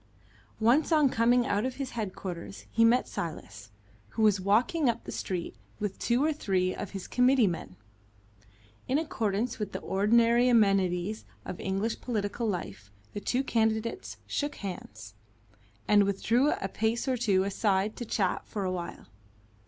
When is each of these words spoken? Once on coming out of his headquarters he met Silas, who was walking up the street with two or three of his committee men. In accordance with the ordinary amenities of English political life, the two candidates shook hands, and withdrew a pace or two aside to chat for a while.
Once 0.59 0.91
on 0.91 1.09
coming 1.09 1.45
out 1.45 1.63
of 1.63 1.75
his 1.75 1.91
headquarters 1.91 2.65
he 2.71 2.83
met 2.83 3.07
Silas, 3.07 3.69
who 4.09 4.23
was 4.23 4.41
walking 4.41 4.89
up 4.89 5.03
the 5.03 5.11
street 5.11 5.55
with 5.79 5.99
two 5.99 6.23
or 6.25 6.33
three 6.33 6.73
of 6.73 6.89
his 6.89 7.05
committee 7.07 7.45
men. 7.45 7.75
In 8.87 8.97
accordance 8.97 9.59
with 9.59 9.73
the 9.73 9.79
ordinary 9.81 10.49
amenities 10.49 11.23
of 11.45 11.59
English 11.59 12.01
political 12.01 12.47
life, 12.47 12.89
the 13.13 13.19
two 13.19 13.43
candidates 13.43 14.17
shook 14.25 14.55
hands, 14.55 15.13
and 15.87 16.03
withdrew 16.05 16.49
a 16.59 16.67
pace 16.67 17.07
or 17.07 17.15
two 17.15 17.43
aside 17.43 17.95
to 17.97 18.03
chat 18.03 18.47
for 18.47 18.63
a 18.63 18.71
while. 18.71 19.05